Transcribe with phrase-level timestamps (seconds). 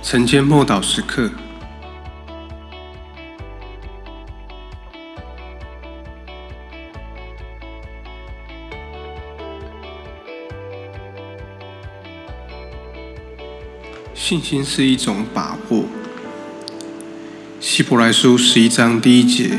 [0.00, 1.30] 晨间默祷时刻，
[14.14, 15.84] 信心是一种把握。
[17.60, 19.58] 希伯来书十一章第一节，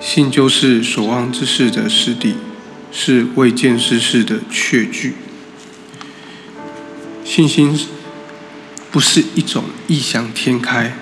[0.00, 2.36] 信就是所望之事的实底，
[2.90, 5.14] 是未见之事的确据。
[7.22, 7.78] 信心
[8.90, 10.96] 不是一种异想天开，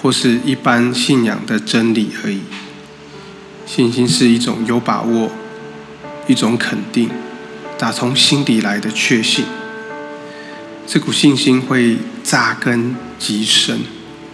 [0.00, 2.40] 或是一般信仰的真理而已。
[3.66, 5.30] 信心是一种有把握、
[6.26, 7.08] 一种肯定、
[7.78, 9.44] 打从心底来的确信。
[10.86, 13.78] 这股信心会扎根极深，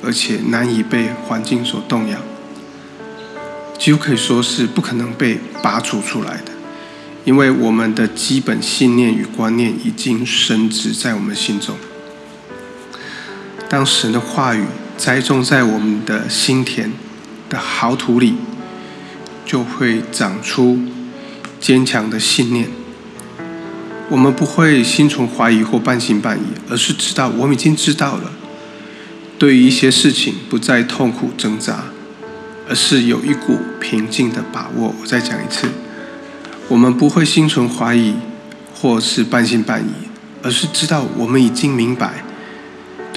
[0.02, 2.18] 而且难以被环境所动摇，
[3.78, 6.52] 几乎可以说是不可能被拔除出来的。
[7.26, 11.76] 因为我们的基本信念与观念已经深植在我们心中。
[13.68, 14.64] 当神的话语
[14.96, 16.92] 栽种在我们的心田
[17.48, 18.36] 的好土里，
[19.44, 20.78] 就会长出
[21.60, 22.68] 坚强的信念。
[24.08, 28.32] 我们不会心存怀疑或半信半疑，而是知道我们已经知道了。
[29.36, 31.86] 对于一些事情，不再痛苦挣扎，
[32.68, 34.94] 而是有一股平静的把握。
[35.00, 35.68] 我再讲一次。
[36.68, 38.14] 我们不会心存怀疑，
[38.72, 40.08] 或是半信半疑，
[40.42, 42.24] 而是知道我们已经明白，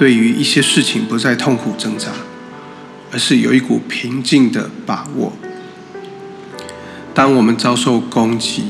[0.00, 2.08] 对于一些事情不再痛苦挣扎，
[3.12, 5.34] 而是有一股平静的把握。
[7.12, 8.64] 当我们遭受攻击、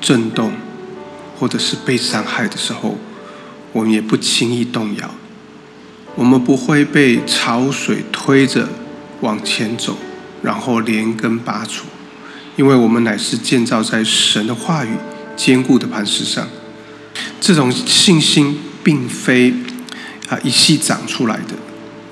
[0.00, 0.52] 震动，
[1.38, 2.96] 或者是被伤害的时候，
[3.74, 5.10] 我们也不轻易动摇。
[6.14, 8.66] 我们不会被潮水推着
[9.20, 9.98] 往前走，
[10.40, 11.84] 然后连根拔除。
[12.56, 14.92] 因为我们乃是建造在神的话语
[15.36, 16.48] 坚固的磐石上，
[17.38, 19.52] 这种信心并非
[20.28, 21.54] 啊一夕长出来的，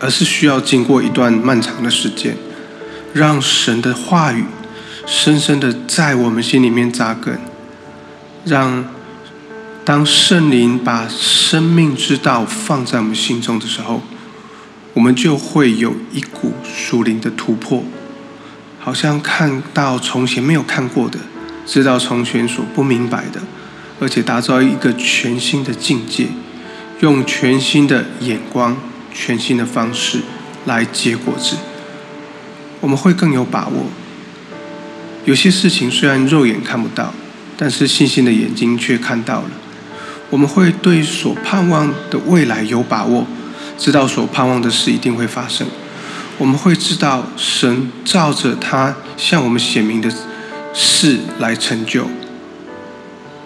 [0.00, 2.36] 而是需要经过一段漫长的时间，
[3.12, 4.44] 让神的话语
[5.06, 7.38] 深深的在我们心里面扎根，
[8.44, 8.84] 让
[9.84, 14.02] 当圣灵把生命之道放在我们心中的时候，
[14.94, 17.84] 我们就会有一股属灵的突破。
[18.80, 21.18] 好像看到从前没有看过的，
[21.66, 23.40] 知道从前所不明白的，
[23.98, 26.28] 而且打造一个全新的境界，
[27.04, 28.74] 用全新的眼光、
[29.12, 30.20] 全新的方式
[30.64, 31.54] 来结果子，
[32.80, 33.84] 我们会更有把握。
[35.26, 37.12] 有些事情虽然肉眼看不到，
[37.58, 39.50] 但是信心的眼睛却看到了。
[40.30, 43.26] 我们会对所盼望的未来有把握，
[43.76, 45.66] 知道所盼望的事一定会发生。
[46.38, 50.10] 我们会知道神照着他向我们显明的
[50.72, 52.06] 事来成就，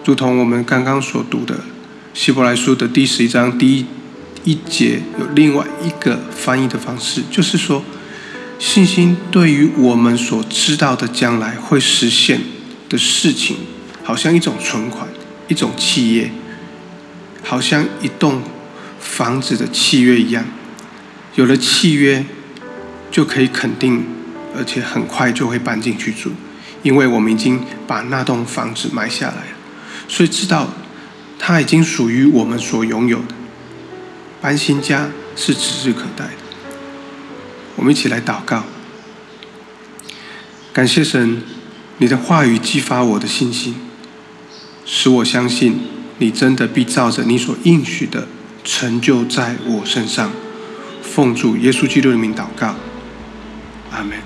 [0.05, 1.59] 如同我们刚刚所读的
[2.19, 3.85] 希伯来书的第十一章第一
[4.43, 7.81] 一节有另外一个翻译的方式，就是说
[8.59, 12.41] 信心对于我们所知道的将来会实现
[12.89, 13.55] 的事情，
[14.03, 15.07] 好像一种存款，
[15.47, 16.29] 一种契约，
[17.41, 18.41] 好像一栋
[18.99, 20.43] 房子的契约一样，
[21.35, 22.25] 有了契约。
[23.09, 24.03] 就可以肯定，
[24.55, 26.31] 而且很快就会搬进去住，
[26.83, 29.57] 因为我们已经把那栋房子买下来了，
[30.09, 30.71] 所以知道
[31.39, 33.33] 它已经属于我们所拥有的。
[34.41, 36.31] 搬新家是指日可待的。
[37.75, 38.65] 我们一起来祷告，
[40.71, 41.41] 感谢神，
[41.97, 43.75] 你的话语激发我的信心，
[44.85, 45.79] 使我相信
[46.17, 48.27] 你真的必照着你所应许的
[48.63, 50.31] 成就在我身上。
[51.01, 52.75] 奉主耶稣基督的名祷告。
[53.91, 54.19] 阿门